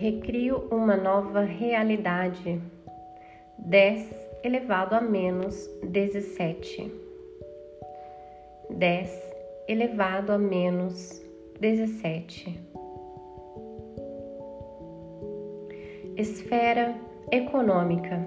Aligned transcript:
Recrio 0.00 0.66
uma 0.70 0.96
nova 0.96 1.42
realidade. 1.42 2.58
10 3.58 4.14
elevado 4.42 4.94
a 4.94 5.00
menos 5.02 5.68
17. 5.82 6.90
10 8.70 9.22
elevado 9.68 10.32
a 10.32 10.38
menos 10.38 11.22
17. 11.60 12.58
Esfera 16.16 16.94
econômica 17.30 18.24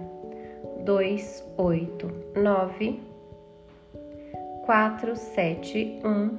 2, 0.86 1.54
8, 1.58 2.08
9, 2.36 3.00
4, 4.64 5.16
7, 5.16 6.02
1, 6.06 6.38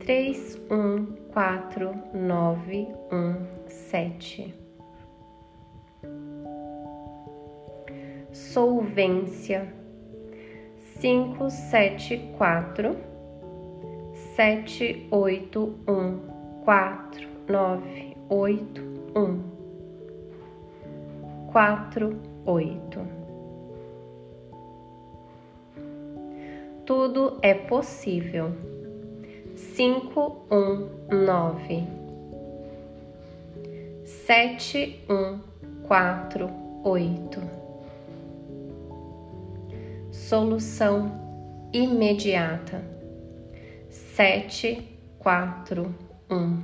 3, 0.00 0.60
1, 0.70 1.25
4, 1.36 1.92
9, 2.14 2.88
1, 3.12 3.68
7. 3.68 4.54
Solvência 8.32 9.70
5, 10.98 11.50
7, 11.50 12.32
4, 12.38 12.96
7, 14.34 15.08
8, 15.10 15.74
1, 15.86 16.20
4, 16.64 17.28
9, 17.46 18.16
8, 18.30 18.82
1, 19.14 19.42
4, 21.52 22.16
8. 22.46 23.00
Tudo 26.86 27.38
é 27.42 27.52
possível. 27.52 28.75
5, 29.56 30.46
1, 30.50 31.16
9. 31.24 31.88
7, 34.04 35.04
1, 35.08 35.40
4, 35.88 36.50
8. 36.84 37.40
Solução 40.12 41.10
imediata. 41.72 42.84
7, 43.88 44.86
4, 45.18 45.94
1. 46.30 46.62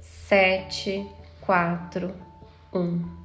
7, 0.00 1.08
4, 1.40 2.14
1. 2.74 3.22